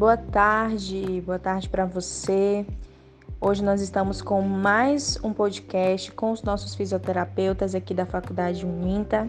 [0.00, 2.64] boa tarde, boa tarde para você.
[3.38, 9.28] Hoje nós estamos com mais um podcast com os nossos fisioterapeutas aqui da Faculdade Uninta.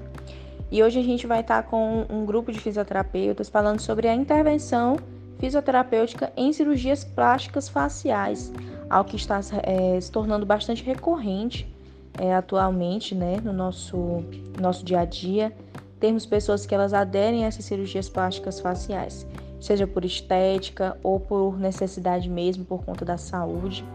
[0.71, 4.96] E hoje a gente vai estar com um grupo de fisioterapeutas falando sobre a intervenção
[5.39, 8.54] fisioterapêutica em cirurgias plásticas faciais,
[8.89, 11.69] algo que está é, se tornando bastante recorrente
[12.18, 14.24] é, atualmente né, no nosso,
[14.57, 15.51] nosso dia a dia.
[16.00, 19.28] Temos pessoas que elas aderem a essas cirurgias plásticas faciais,
[19.61, 23.86] seja por estética ou por necessidade mesmo, por conta da saúde,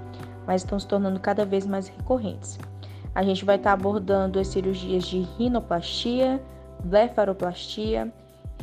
[0.46, 2.56] mas estão se tornando cada vez mais recorrentes.
[3.12, 6.40] A gente vai estar abordando as cirurgias de rinoplastia,
[6.84, 8.12] blefaroplastia,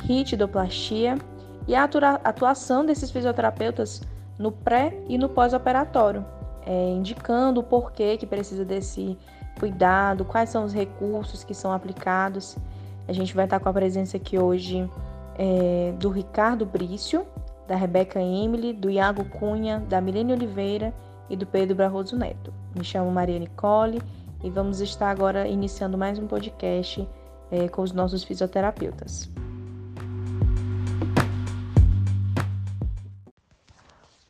[0.01, 1.17] ritidoplastia
[1.67, 1.83] e a
[2.23, 4.01] atuação desses fisioterapeutas
[4.39, 6.25] no pré e no pós-operatório,
[6.65, 9.17] é, indicando o porquê que precisa desse
[9.59, 12.57] cuidado, quais são os recursos que são aplicados.
[13.07, 14.89] A gente vai estar com a presença aqui hoje
[15.37, 17.25] é, do Ricardo Brício,
[17.67, 20.93] da Rebeca Emily, do Iago Cunha, da Milene Oliveira
[21.29, 22.53] e do Pedro Barroso Neto.
[22.75, 24.01] Me chamo Maria Nicole
[24.43, 27.07] e vamos estar agora iniciando mais um podcast
[27.49, 29.29] é, com os nossos fisioterapeutas.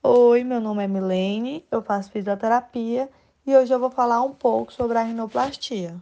[0.01, 3.09] Oi, meu nome é Milene, eu faço fisioterapia
[3.45, 5.95] e hoje eu vou falar um pouco sobre a rinoplastia.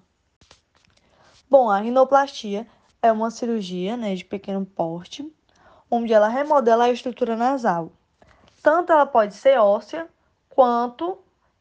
[1.50, 2.66] Bom, a rinoplastia
[3.02, 5.28] é uma cirurgia né, de pequeno porte,
[5.90, 7.92] onde ela remodela a estrutura nasal.
[8.62, 10.08] Tanto ela pode ser óssea,
[10.50, 11.18] quanto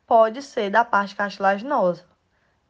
[0.06, 2.04] pode ser da parte cartilaginosa.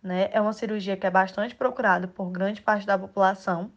[0.01, 0.31] Né?
[0.33, 3.73] É uma cirurgia que é bastante procurada por grande parte da população,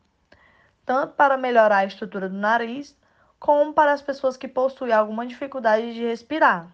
[0.85, 2.95] tanto para melhorar a estrutura do nariz,
[3.39, 6.67] como para as pessoas que possuem alguma dificuldade de respirar.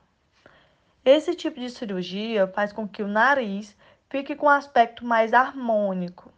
[1.06, 3.76] Esse tipo de cirurgia faz com que o nariz
[4.10, 6.32] fique com um aspecto mais harmônico,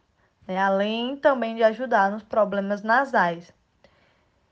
[0.52, 0.58] né?
[0.58, 3.54] além também de ajudar nos problemas nasais.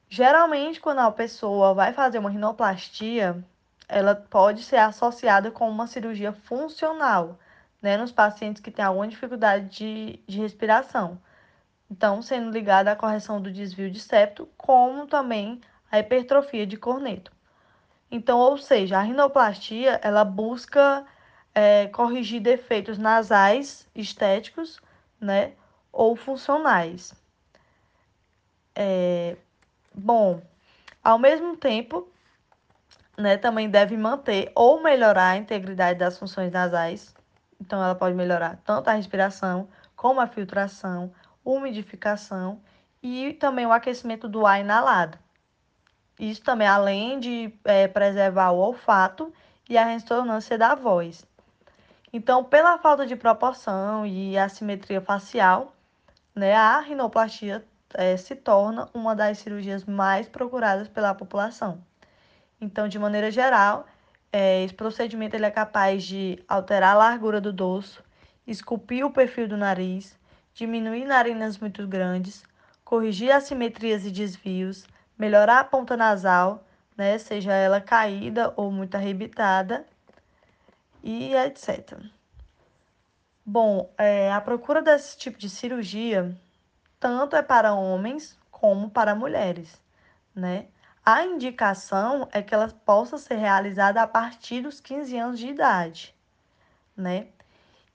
[0.08, 3.44] Geralmente, quando a pessoa vai fazer uma rinoplastia,
[3.88, 7.38] ela pode ser associada com uma cirurgia funcional,
[7.82, 11.20] né, nos pacientes que têm alguma dificuldade de, de respiração.
[11.92, 15.60] Então, sendo ligada à correção do desvio de septo, como também
[15.92, 17.32] a hipertrofia de corneto.
[18.12, 21.06] Então, ou seja, a rinoplastia ela busca
[21.54, 24.80] é, corrigir defeitos nasais estéticos,
[25.20, 25.54] né,
[25.92, 27.14] ou funcionais.
[28.76, 29.36] É,
[29.94, 30.42] bom,
[31.04, 32.08] ao mesmo tempo,
[33.18, 37.14] né, também deve manter ou melhorar a integridade das funções nasais.
[37.60, 41.12] Então, ela pode melhorar tanto a respiração, como a filtração,
[41.44, 42.62] umidificação
[43.04, 45.18] e também o aquecimento do ar inalado.
[46.18, 49.34] Isso também, além de é, preservar o olfato
[49.70, 51.26] e a ressonância da voz.
[52.12, 55.74] Então, pela falta de proporção e assimetria facial,
[56.36, 61.84] né, a rinoplastia é, se torna uma das cirurgias mais procuradas pela população.
[62.62, 63.88] Então, de maneira geral,
[64.32, 68.04] é, esse procedimento ele é capaz de alterar a largura do dorso,
[68.46, 70.18] esculpir o perfil do nariz,
[70.54, 72.44] diminuir narinas muito grandes,
[72.84, 74.86] corrigir assimetrias e desvios,
[75.18, 76.64] melhorar a ponta nasal,
[76.98, 79.86] né, seja ela caída ou muito arrebitada,
[81.04, 81.98] e etc.
[83.52, 86.38] Bom, é, a procura desse tipo de cirurgia
[87.00, 89.82] tanto é para homens como para mulheres,
[90.36, 90.68] né?
[91.04, 96.16] A indicação é que ela possa ser realizada a partir dos 15 anos de idade,
[96.96, 97.30] né?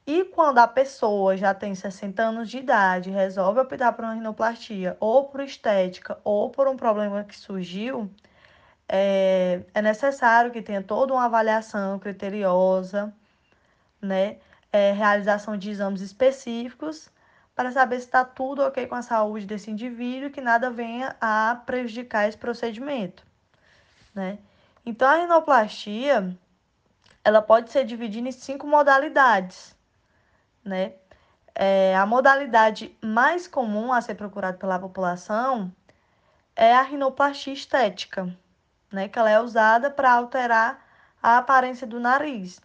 [0.05, 4.97] E quando a pessoa já tem 60 anos de idade, resolve optar por uma rinoplastia,
[4.99, 8.11] ou por estética, ou por um problema que surgiu,
[8.89, 13.15] é, é necessário que tenha toda uma avaliação criteriosa,
[14.03, 14.39] né?
[14.75, 17.09] É, realização de exames específicos
[17.55, 21.63] para saber se está tudo ok com a saúde desse indivíduo, que nada venha a
[21.65, 23.25] prejudicar esse procedimento,
[24.13, 24.37] né?
[24.85, 26.37] Então, a rinoplastia,
[27.23, 29.77] ela pode ser dividida em cinco modalidades,
[30.65, 30.95] né?
[31.55, 35.73] É, a modalidade mais comum a ser procurada pela população
[36.57, 38.37] é a rinoplastia estética,
[38.91, 39.07] né?
[39.09, 40.85] Que ela é usada para alterar
[41.23, 42.61] a aparência do nariz.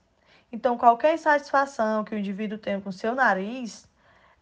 [0.51, 3.87] Então, qualquer insatisfação que o indivíduo tenha com seu nariz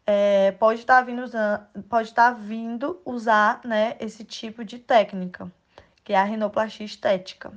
[0.05, 4.79] é, pode estar tá vindo usando, pode estar tá vindo usar, né, esse tipo de
[4.79, 5.51] técnica,
[6.03, 7.51] que é a rinoplastia estética.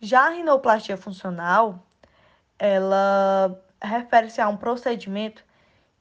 [0.00, 1.84] Já a rinoplastia funcional,
[2.58, 5.44] ela refere-se a um procedimento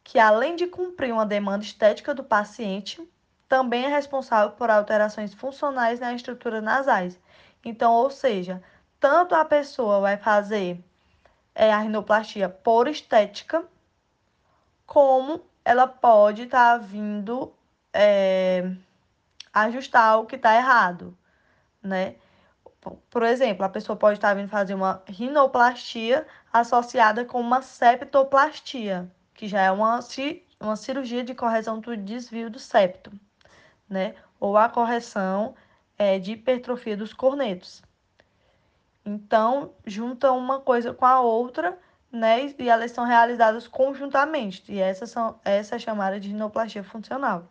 [0.03, 3.01] que, além de cumprir uma demanda estética do paciente,
[3.47, 7.19] também é responsável por alterações funcionais na estrutura nasais.
[7.65, 8.61] Então, ou seja,
[8.99, 10.83] tanto a pessoa vai fazer
[11.59, 13.65] é, a rinoplastia por estética,
[14.85, 17.53] como ela pode estar tá vindo
[17.93, 18.71] é,
[19.53, 21.17] ajustar o que está errado,
[21.83, 22.15] né?
[23.09, 29.45] Por exemplo, a pessoa pode estar vindo fazer uma rinoplastia associada com uma septoplastia, que
[29.45, 29.99] já é uma,
[30.61, 33.11] uma cirurgia de correção do desvio do septo,
[33.89, 34.15] né?
[34.39, 35.55] Ou a correção
[35.97, 37.83] é, de hipertrofia dos cornetos.
[39.05, 41.77] Então, junta uma coisa com a outra,
[42.11, 42.53] né?
[42.57, 44.63] E elas são realizadas conjuntamente.
[44.71, 47.45] E essas são, essa é chamada de rinoplastia funcional.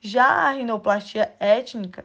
[0.00, 2.04] Já a rinoplastia étnica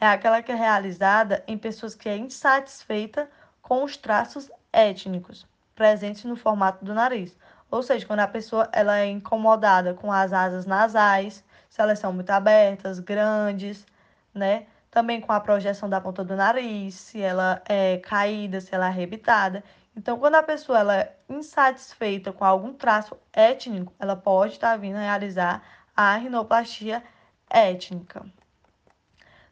[0.00, 3.30] é aquela que é realizada em pessoas que é insatisfeita
[3.62, 7.36] com os traços étnicos presentes no formato do nariz.
[7.70, 12.12] Ou seja, quando a pessoa ela é incomodada com as asas nasais, se elas são
[12.12, 13.86] muito abertas, grandes,
[14.34, 14.66] né?
[14.90, 18.88] Também com a projeção da ponta do nariz, se ela é caída, se ela é
[18.88, 19.62] arrebitada.
[19.96, 24.98] Então, quando a pessoa ela é insatisfeita com algum traço étnico, ela pode estar vindo
[24.98, 25.62] realizar
[25.96, 27.04] a rinoplastia
[27.48, 28.24] étnica.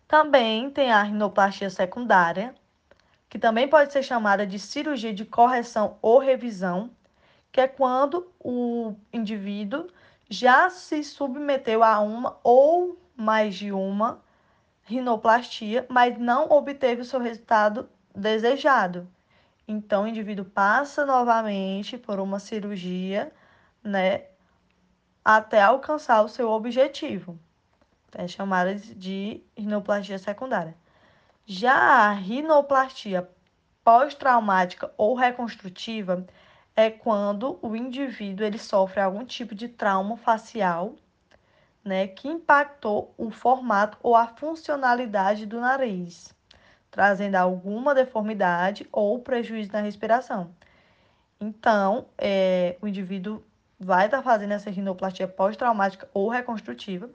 [0.08, 2.55] Também tem a rinoplastia secundária,
[3.29, 6.90] que também pode ser chamada de cirurgia de correção ou revisão,
[7.52, 9.87] que é quando o indivíduo
[10.31, 14.20] já se submeteu a uma ou mais de uma
[14.88, 19.08] rinoplastia, mas não obteve o seu resultado desejado.
[19.67, 23.32] Então, o indivíduo passa novamente por uma cirurgia,
[23.85, 24.25] né,
[25.25, 27.38] até alcançar o seu objetivo
[28.14, 30.75] é chamada de rinoplastia secundária.
[31.44, 33.29] Já a rinoplastia
[33.85, 36.26] pós-traumática ou reconstrutiva
[36.76, 40.94] é quando o indivíduo ele sofre algum tipo de trauma facial,
[41.88, 46.32] né, que impactou o formato ou a funcionalidade do nariz,
[46.90, 50.55] trazendo alguma deformidade ou prejuízo na respiração.
[51.40, 53.43] Então, é, o indivíduo
[53.81, 57.11] vai estar tá fazendo essa rinoplastia pós-traumática ou reconstrutiva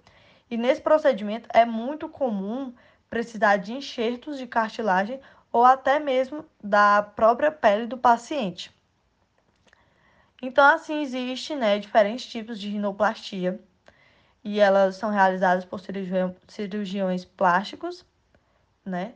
[0.49, 2.73] e nesse procedimento é muito comum
[3.09, 5.19] precisar de enxertos de cartilagem
[5.51, 8.73] ou até mesmo da própria pele do paciente.
[10.41, 13.61] Então, assim, existe né, diferentes tipos de rinoplastia
[14.43, 15.79] e elas são realizadas por
[16.47, 18.05] cirurgiões plásticos,
[18.85, 19.13] né?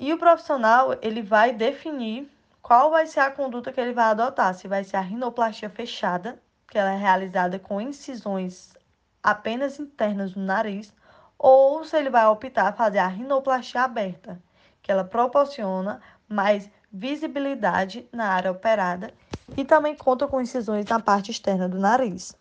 [0.00, 2.30] E o profissional, ele vai definir
[2.62, 6.40] qual vai ser a conduta que ele vai adotar, se vai ser a rinoplastia fechada,
[6.70, 8.74] que ela é realizada com incisões
[9.22, 10.94] apenas internas no nariz,
[11.36, 14.40] ou se ele vai optar fazer a rinoplastia aberta,
[14.80, 19.12] que ela proporciona mais visibilidade na área operada
[19.56, 22.37] e também conta com incisões na parte externa do nariz.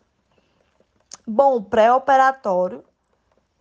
[1.27, 2.83] Bom, pré-operatório,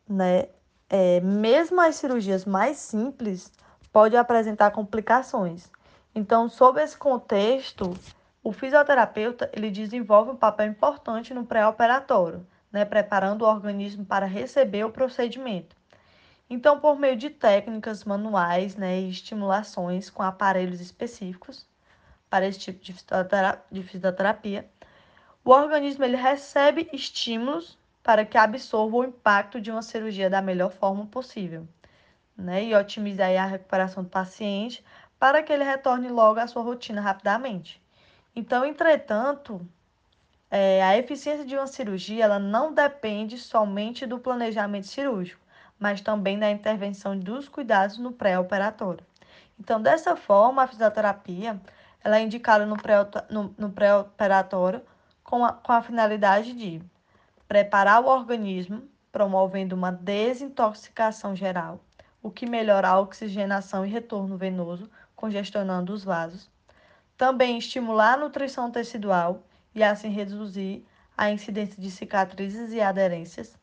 [0.08, 0.48] né?
[0.88, 3.52] É, mesmo as cirurgias mais simples
[3.92, 5.70] pode apresentar complicações.
[6.14, 7.92] Então, sob esse contexto,
[8.42, 12.46] o fisioterapeuta ele desenvolve um papel importante no pré-operatório
[12.76, 15.74] né, preparando o organismo para receber o procedimento.
[16.48, 21.66] Então, por meio de técnicas manuais né, e estimulações com aparelhos específicos
[22.28, 24.68] para esse tipo de fisioterapia, de fisioterapia
[25.46, 30.72] o organismo ele recebe estímulos para que absorva o impacto de uma cirurgia da melhor
[30.72, 31.69] forma possível
[32.37, 34.84] né, e otimize a recuperação do paciente
[35.20, 37.81] para que ele retorne logo à sua rotina rapidamente.
[38.34, 39.64] Então, entretanto,
[40.50, 45.40] é, a eficiência de uma cirurgia ela não depende somente do planejamento cirúrgico,
[45.78, 49.06] mas também da intervenção dos cuidados no pré-operatório.
[49.61, 51.61] Então, dessa forma, a fisioterapia
[52.02, 54.82] ela é indicada no pré-operatório
[55.26, 56.80] com, a, com a finalidade de
[57.49, 61.80] preparar o organismo, promovendo uma desintoxicação geral,
[62.23, 66.49] o que melhora a oxigenação e retorno venoso, congestionando os vasos.
[67.16, 69.42] Também estimular a nutrição tecidual
[69.75, 73.59] e assim reduzir a incidência de cicatrizes e aderências.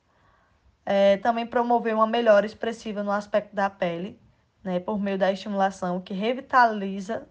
[0.86, 4.20] É, também promover uma melhora expressiva no aspecto da pele,
[4.64, 7.28] né, por meio da estimulação que revitaliza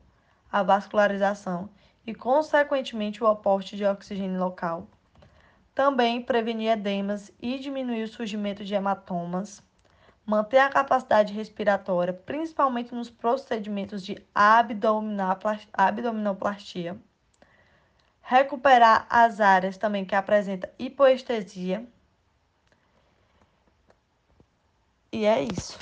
[0.50, 1.68] a vascularização
[2.06, 4.86] e, consequentemente, o aporte de oxigênio local.
[5.74, 9.62] Também prevenir edemas e diminuir o surgimento de hematomas.
[10.24, 16.96] Manter a capacidade respiratória, principalmente nos procedimentos de abdominoplastia
[18.22, 21.86] recuperar as áreas também que apresenta hipoestesia.
[25.10, 25.78] E é isso.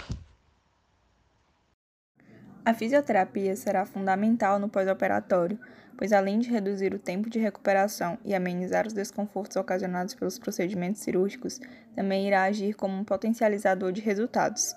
[2.64, 5.58] A fisioterapia será fundamental no pós-operatório,
[6.00, 11.02] pois além de reduzir o tempo de recuperação e amenizar os desconfortos ocasionados pelos procedimentos
[11.02, 11.60] cirúrgicos,
[11.94, 14.74] também irá agir como um potencializador de resultados.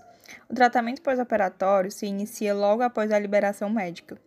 [0.49, 4.17] O tratamento pós-operatório se inicia logo após a liberação médica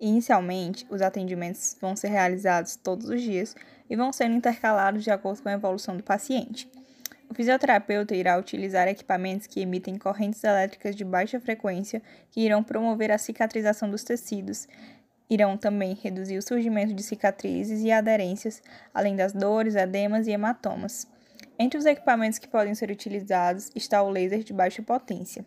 [0.00, 3.56] Inicialmente, os atendimentos vão ser realizados todos os dias
[3.88, 6.70] e vão sendo intercalados de acordo com a evolução do paciente.
[7.28, 13.10] O fisioterapeuta irá utilizar equipamentos que emitem correntes elétricas de baixa frequência que irão promover
[13.10, 14.68] a cicatrização dos tecidos.
[15.28, 18.62] Irão também reduzir o surgimento de cicatrizes e aderências,
[18.92, 21.06] além das dores, edemas e hematomas.
[21.58, 25.44] Entre os equipamentos que podem ser utilizados está o laser de baixa potência.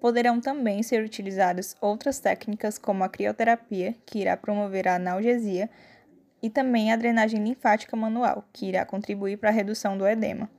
[0.00, 5.68] Poderão também ser utilizadas outras técnicas, como a crioterapia, que irá promover a analgesia,
[6.42, 10.50] e também a drenagem linfática manual, que irá contribuir para a redução do edema.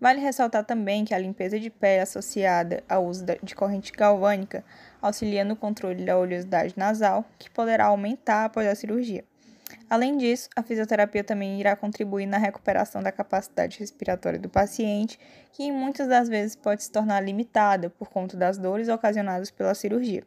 [0.00, 4.64] Vale ressaltar também que a limpeza de pele associada ao uso de corrente galvânica
[5.00, 9.24] auxilia no controle da oleosidade nasal, que poderá aumentar após a cirurgia.
[9.88, 15.18] Além disso, a fisioterapia também irá contribuir na recuperação da capacidade respiratória do paciente,
[15.52, 20.24] que muitas das vezes pode se tornar limitada por conta das dores ocasionadas pela cirurgia.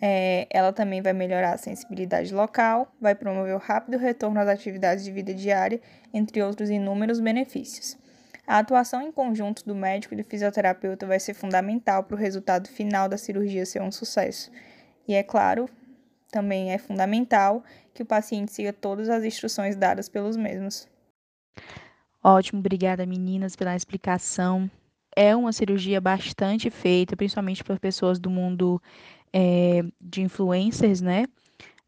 [0.00, 5.04] É, ela também vai melhorar a sensibilidade local, vai promover o rápido retorno às atividades
[5.04, 5.80] de vida diária,
[6.12, 7.96] entre outros inúmeros benefícios.
[8.46, 12.68] A atuação em conjunto do médico e do fisioterapeuta vai ser fundamental para o resultado
[12.68, 14.50] final da cirurgia ser um sucesso.
[15.08, 15.68] E é claro,
[16.30, 17.62] também é fundamental
[17.94, 20.86] que o paciente siga todas as instruções dadas pelos mesmos.
[22.22, 24.70] Ótimo, obrigada meninas pela explicação.
[25.16, 28.82] É uma cirurgia bastante feita, principalmente por pessoas do mundo
[29.32, 31.26] é, de influencers, né?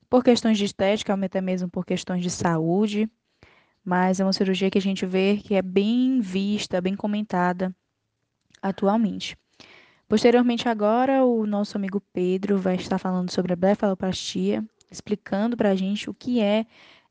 [0.08, 3.10] Por questões de estética, até mesmo por questões de saúde.
[3.86, 7.72] Mas é uma cirurgia que a gente vê que é bem vista, bem comentada
[8.60, 9.38] atualmente.
[10.08, 15.76] Posteriormente, agora, o nosso amigo Pedro vai estar falando sobre a blefaloplastia, explicando para a
[15.76, 16.66] gente o que é,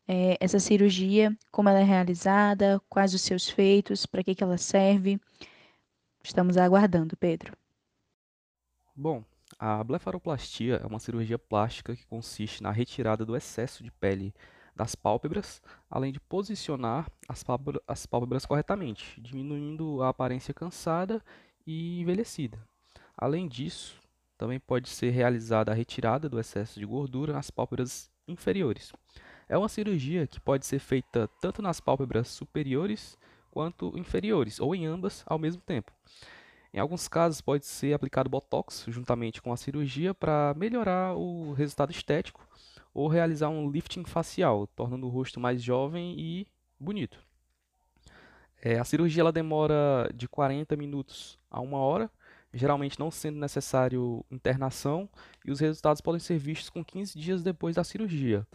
[0.05, 4.57] é, essa cirurgia, como ela é realizada, quais os seus feitos, para que, que ela
[4.57, 5.17] serve.
[6.21, 7.53] Estamos aguardando, Pedro.
[8.93, 9.23] Bom,
[9.57, 14.33] a blefaroplastia é uma cirurgia plástica que consiste na retirada do excesso de pele
[14.75, 21.23] das pálpebras, além de posicionar as pálpebras, as pálpebras corretamente, diminuindo a aparência cansada
[21.65, 22.59] e envelhecida.
[23.17, 24.01] Além disso,
[24.37, 28.91] também pode ser realizada a retirada do excesso de gordura nas pálpebras inferiores.
[29.47, 33.17] É uma cirurgia que pode ser feita tanto nas pálpebras superiores
[33.49, 35.93] quanto inferiores, ou em ambas ao mesmo tempo.
[36.73, 41.91] Em alguns casos, pode ser aplicado botox juntamente com a cirurgia para melhorar o resultado
[41.91, 42.44] estético
[42.95, 46.47] ou realizar um lifting facial, tornando o rosto mais jovem e
[46.79, 47.19] bonito.
[48.59, 52.09] É, a cirurgia ela demora de 40 minutos a uma hora
[52.55, 55.09] geralmente não sendo necessário internação,
[55.43, 58.47] e os resultados podem ser vistos com 15 dias depois da cirurgia.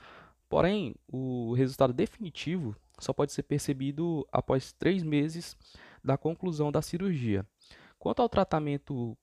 [0.48, 5.56] Porém, o resultado definitivo só pode ser percebido após três meses
[6.02, 7.46] da conclusão da cirurgia.
[7.98, 9.16] Quanto ao tratamento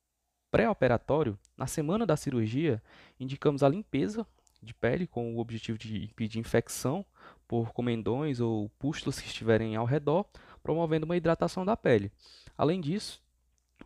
[0.51, 2.81] pré-operatório, na semana da cirurgia,
[3.19, 4.25] indicamos a limpeza
[4.61, 7.05] de pele com o objetivo de impedir infecção
[7.47, 10.25] por comendões ou pústulas que estiverem ao redor,
[10.61, 12.11] promovendo uma hidratação da pele.
[12.57, 13.21] Além disso,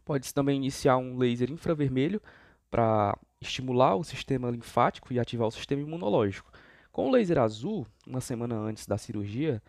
[0.05, 2.21] Pode-se também iniciar um laser infravermelho
[2.69, 6.51] para estimular o sistema linfático e ativar o sistema imunológico.
[6.91, 9.61] Com o laser azul, uma semana antes da cirurgia,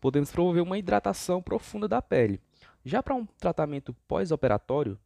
[0.00, 2.40] podemos promover uma hidratação profunda da pele.
[2.84, 4.98] Já para um tratamento pós-operatório,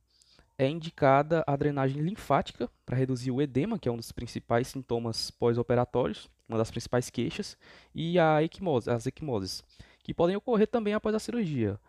[0.60, 5.30] é indicada a drenagem linfática para reduzir o edema, que é um dos principais sintomas
[5.30, 7.56] pós-operatórios, uma das principais queixas,
[7.94, 9.64] e a equimose, as equimoses,
[10.02, 11.80] que podem ocorrer também após a cirurgia.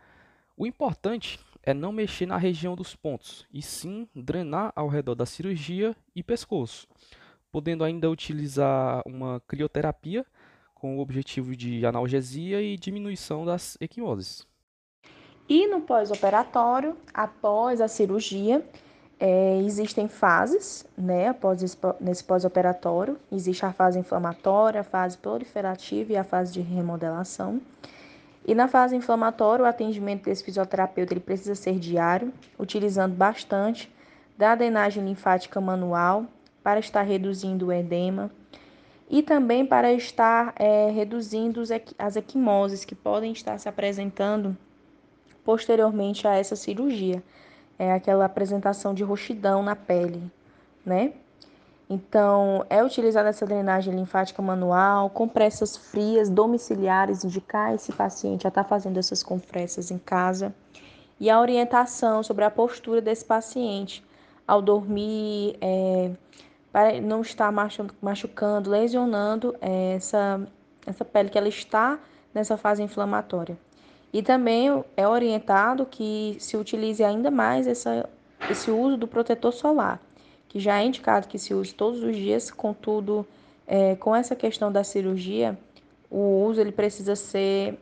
[0.55, 5.25] O importante é não mexer na região dos pontos, e sim drenar ao redor da
[5.25, 6.87] cirurgia e pescoço,
[7.51, 10.25] podendo ainda utilizar uma crioterapia
[10.73, 14.49] com o objetivo de analgesia e diminuição das equimoses.
[15.53, 18.65] E no pós-operatório, após a cirurgia,
[19.19, 21.27] é, existem fases, né?
[21.27, 26.61] Após esse, nesse pós-operatório, existe a fase inflamatória, a fase proliferativa e a fase de
[26.61, 27.59] remodelação.
[28.47, 33.93] E na fase inflamatória, o atendimento desse fisioterapeuta ele precisa ser diário, utilizando bastante
[34.37, 36.27] da drenagem linfática manual
[36.63, 38.31] para estar reduzindo o edema
[39.09, 41.61] e também para estar é, reduzindo
[41.99, 44.55] as equimoses que podem estar se apresentando
[45.43, 47.23] posteriormente a essa cirurgia.
[47.77, 50.21] É aquela apresentação de roxidão na pele,
[50.85, 51.13] né?
[51.89, 58.63] Então, é utilizada essa drenagem linfática manual, compressas frias domiciliares, indicar esse paciente a estar
[58.63, 60.55] tá fazendo essas compressas em casa.
[61.19, 64.01] E a orientação sobre a postura desse paciente
[64.47, 66.11] ao dormir, é,
[66.71, 67.51] para não estar
[68.01, 70.41] machucando, lesionando é, essa,
[70.85, 71.99] essa pele que ela está
[72.33, 73.57] nessa fase inflamatória.
[74.13, 78.09] E também é orientado que se utilize ainda mais essa,
[78.49, 80.01] esse uso do protetor solar
[80.51, 83.25] que já é indicado que se use todos os dias, contudo,
[83.65, 85.57] é, com essa questão da cirurgia,
[86.09, 87.79] o uso ele precisa ser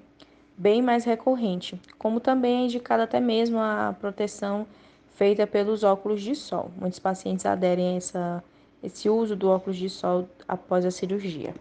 [0.56, 4.68] bem mais recorrente, como também é indicada até mesmo a proteção
[5.16, 6.70] feita pelos óculos de sol.
[6.78, 8.44] Muitos pacientes aderem a essa,
[8.84, 11.56] esse uso do óculos de sol após a cirurgia.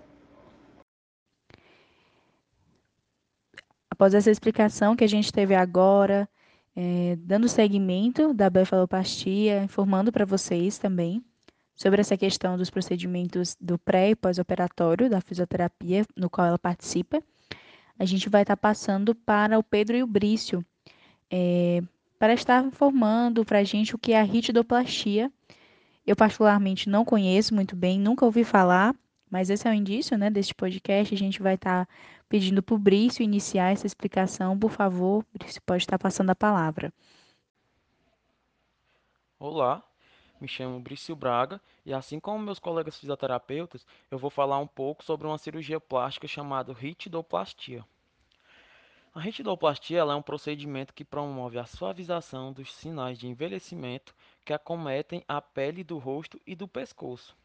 [3.98, 6.28] Após essa explicação que a gente teve agora,
[6.76, 11.20] é, dando seguimento da befaloplastia, informando para vocês também
[11.74, 17.20] sobre essa questão dos procedimentos do pré e pós-operatório da fisioterapia, no qual ela participa,
[17.98, 20.64] a gente vai estar tá passando para o Pedro e o Brício,
[21.28, 21.82] é,
[22.20, 25.28] para estar informando para a gente o que é a ritidoplastia.
[26.06, 28.94] Eu particularmente não conheço muito bem, nunca ouvi falar,
[29.30, 31.14] mas esse é o indício né, deste podcast.
[31.14, 31.92] A gente vai estar tá
[32.28, 34.58] pedindo para o Brício iniciar essa explicação.
[34.58, 36.92] Por favor, Brício, pode estar passando a palavra.
[39.38, 39.82] Olá,
[40.40, 45.04] me chamo Brício Braga e assim como meus colegas fisioterapeutas, eu vou falar um pouco
[45.04, 47.85] sobre uma cirurgia plástica chamada ritidoplastia.
[49.14, 55.25] A ritidoplastia é um procedimento que promove a suavização dos sinais de envelhecimento que acometem
[55.26, 57.37] a pele do rosto e do pescoço.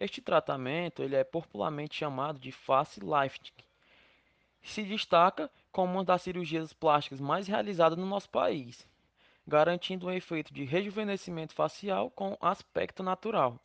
[0.00, 3.50] Este tratamento ele é popularmente chamado de face lifting.
[4.62, 8.86] Se destaca como uma das cirurgias plásticas mais realizadas no nosso país,
[9.44, 13.58] garantindo um efeito de rejuvenescimento facial com aspecto natural.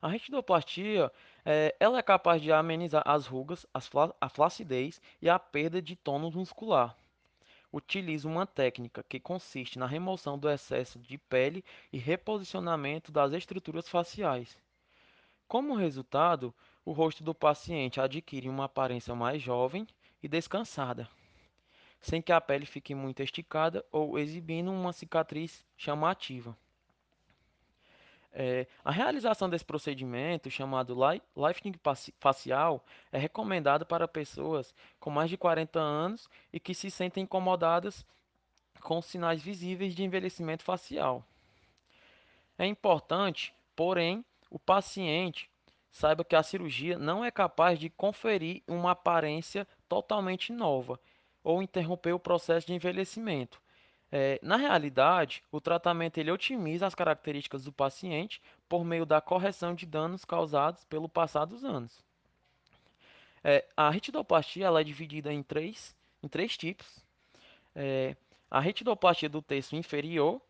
[0.00, 1.12] A retidoplastia
[1.44, 3.88] é, ela é capaz de amenizar as rugas, as
[4.20, 6.96] a flacidez e a perda de tônus muscular.
[7.72, 13.88] Utiliza uma técnica que consiste na remoção do excesso de pele e reposicionamento das estruturas
[13.88, 14.58] faciais.
[15.52, 19.86] Como resultado, o rosto do paciente adquire uma aparência mais jovem
[20.22, 21.06] e descansada,
[22.00, 26.56] sem que a pele fique muito esticada ou exibindo uma cicatriz chamativa.
[28.32, 30.96] É, a realização desse procedimento, chamado
[31.36, 31.74] lifting
[32.18, 32.82] facial,
[33.12, 38.06] é recomendado para pessoas com mais de 40 anos e que se sentem incomodadas
[38.80, 41.22] com sinais visíveis de envelhecimento facial.
[42.56, 45.50] É importante, porém, o paciente
[45.90, 51.00] saiba que a cirurgia não é capaz de conferir uma aparência totalmente nova
[51.42, 53.60] ou interromper o processo de envelhecimento.
[54.10, 59.74] É, na realidade, o tratamento ele otimiza as características do paciente por meio da correção
[59.74, 62.04] de danos causados pelo passar dos anos.
[63.42, 67.02] É, a retidoplastia ela é dividida em três, em três tipos.
[67.74, 68.14] É,
[68.50, 70.42] a retidoplastia do terço inferior,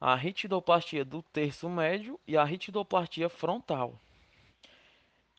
[0.00, 3.98] a retidoplastia do terço médio e a retidoplastia frontal.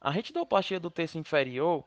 [0.02, 1.84] A retidoplastia do terço inferior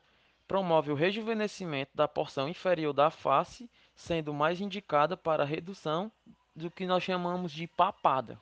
[0.47, 6.11] promove o rejuvenescimento da porção inferior da face, sendo mais indicada para a redução
[6.55, 8.41] do que nós chamamos de papada.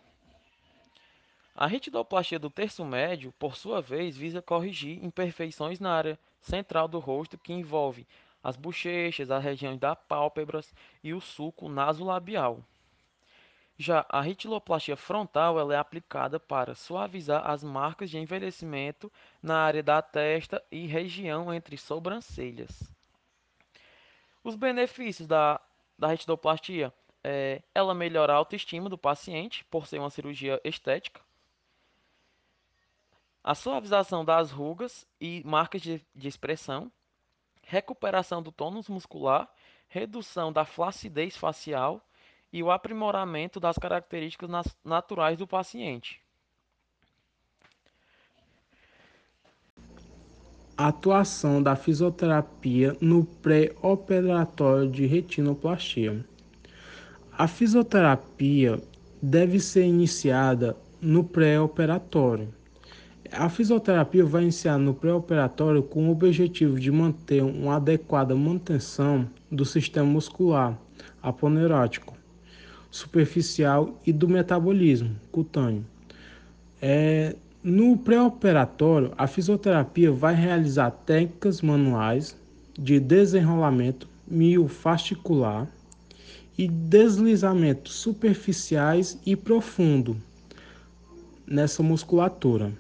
[1.55, 6.99] A retidoplastia do terço médio, por sua vez, visa corrigir imperfeições na área central do
[6.99, 8.07] rosto que envolve
[8.43, 12.63] as bochechas, as regiões das pálpebras e o sulco nasolabial.
[13.81, 19.11] Já a retiloplastia frontal ela é aplicada para suavizar as marcas de envelhecimento
[19.41, 22.83] na área da testa e região entre sobrancelhas.
[24.43, 25.61] Os benefícios da,
[25.97, 26.09] da
[27.23, 31.21] é ela melhora a autoestima do paciente por ser uma cirurgia estética,
[33.45, 36.91] a suavização das rugas e marcas de, de expressão,
[37.63, 39.49] recuperação do tônus muscular,
[39.89, 42.03] redução da flacidez facial
[42.53, 44.51] e o aprimoramento das características
[44.85, 46.21] naturais do paciente.
[50.77, 56.25] Atuação da fisioterapia no pré-operatório de retinoplastia.
[57.33, 58.81] A fisioterapia
[59.21, 62.53] deve ser iniciada no pré-operatório.
[63.31, 69.65] A fisioterapia vai iniciar no pré-operatório com o objetivo de manter uma adequada manutenção do
[69.65, 70.79] sistema muscular
[71.23, 72.18] aponerótico,
[72.91, 75.85] superficial e do metabolismo cutâneo.
[76.81, 82.37] É, no pré-operatório, a fisioterapia vai realizar técnicas manuais
[82.79, 85.67] de desenrolamento miofascicular
[86.57, 90.17] e deslizamentos superficiais e profundo
[91.47, 92.73] nessa musculatura.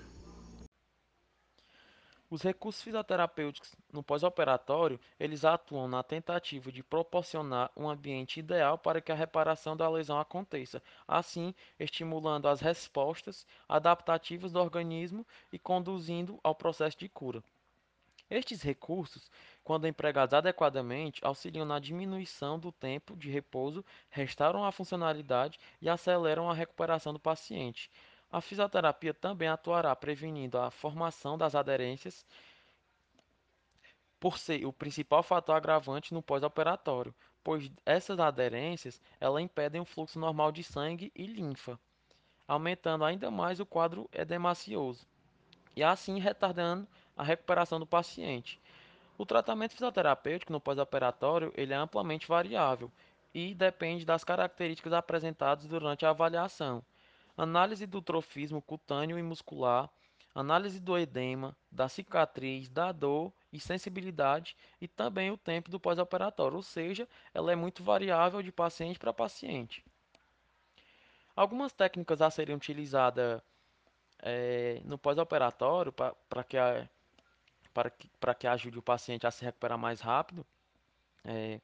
[2.30, 9.00] Os recursos fisioterapêuticos no pós-operatório, eles atuam na tentativa de proporcionar um ambiente ideal para
[9.00, 16.38] que a reparação da lesão aconteça, assim estimulando as respostas adaptativas do organismo e conduzindo
[16.42, 17.42] ao processo de cura.
[18.28, 19.30] Estes recursos,
[19.64, 26.50] quando empregados adequadamente, auxiliam na diminuição do tempo de repouso, restauram a funcionalidade e aceleram
[26.50, 27.90] a recuperação do paciente.
[28.30, 32.26] A fisioterapia também atuará prevenindo a formação das aderências
[34.20, 40.18] por ser o principal fator agravante no pós-operatório, pois essas aderências ela impedem o fluxo
[40.18, 41.80] normal de sangue e linfa,
[42.46, 45.06] aumentando ainda mais o quadro edemacioso
[45.74, 46.86] e assim retardando
[47.16, 48.60] a recuperação do paciente.
[49.16, 52.90] O tratamento fisioterapêutico no pós-operatório ele é amplamente variável
[53.32, 56.84] e depende das características apresentadas durante a avaliação.
[57.38, 59.88] Análise do trofismo cutâneo e muscular,
[60.34, 66.56] análise do edema, da cicatriz, da dor e sensibilidade e também o tempo do pós-operatório,
[66.56, 69.84] ou seja, ela é muito variável de paciente para paciente.
[71.36, 73.40] Algumas técnicas a serem utilizadas
[74.18, 76.58] é, no pós-operatório para que,
[77.96, 80.44] que, que ajude o paciente a se recuperar mais rápido
[81.24, 81.60] é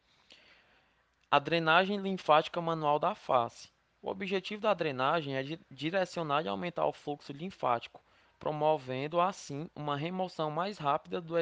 [1.30, 3.73] a drenagem linfática manual da face.
[4.04, 8.02] O objetivo da drenagem é direcionar e aumentar o fluxo linfático,
[8.38, 11.32] promovendo assim uma remoção mais rápida do,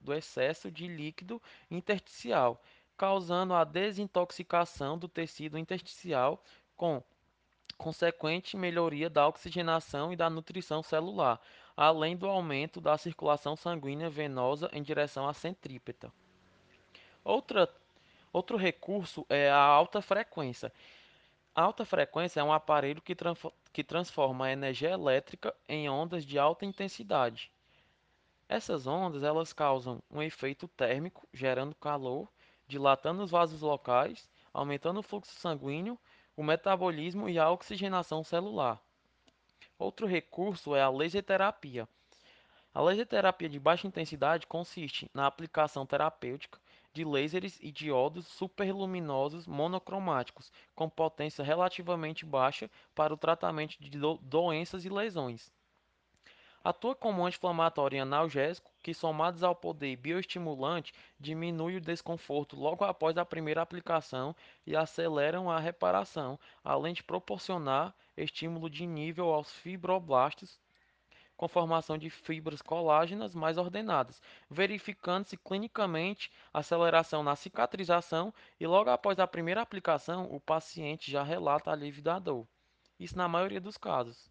[0.00, 2.62] do excesso de líquido intersticial,
[2.96, 6.40] causando a desintoxicação do tecido intersticial
[6.76, 7.02] com
[7.76, 11.40] consequente melhoria da oxigenação e da nutrição celular,
[11.76, 16.12] além do aumento da circulação sanguínea venosa em direção à centrípeta.
[17.24, 17.68] Outra,
[18.32, 20.72] outro recurso é a alta frequência.
[21.60, 23.16] Alta frequência é um aparelho que,
[23.72, 27.50] que transforma a energia elétrica em ondas de alta intensidade.
[28.48, 32.28] Essas ondas elas causam um efeito térmico, gerando calor,
[32.68, 35.98] dilatando os vasos locais, aumentando o fluxo sanguíneo,
[36.36, 38.80] o metabolismo e a oxigenação celular.
[39.76, 41.88] Outro recurso é a laser terapia.
[42.72, 46.60] A laser terapia de baixa intensidade consiste na aplicação terapêutica
[46.98, 54.18] de lasers e diodos superluminosos monocromáticos com potência relativamente baixa para o tratamento de do
[54.20, 55.52] doenças e lesões.
[56.64, 63.16] Atua como anti-inflamatório e analgésico que, somados ao poder bioestimulante, diminui o desconforto logo após
[63.16, 64.34] a primeira aplicação
[64.66, 70.58] e aceleram a reparação, além de proporcionar estímulo de nível aos fibroblastos
[71.38, 74.20] com formação de fibras colágenas mais ordenadas,
[74.50, 81.70] verificando-se clinicamente aceleração na cicatrização e logo após a primeira aplicação o paciente já relata
[81.70, 82.46] alívio da dor.
[82.98, 84.28] Isso na maioria dos casos.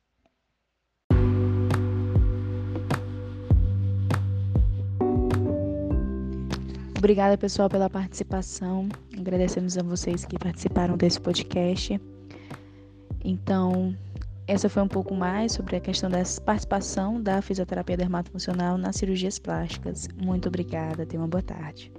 [6.98, 8.90] Obrigada, pessoal, pela participação.
[9.18, 12.02] Agradecemos a vocês que participaram desse podcast.
[13.24, 13.96] Então,
[14.48, 19.38] essa foi um pouco mais sobre a questão da participação da fisioterapia dermatofuncional nas cirurgias
[19.38, 20.08] plásticas.
[20.16, 21.92] Muito obrigada, tenha uma boa tarde.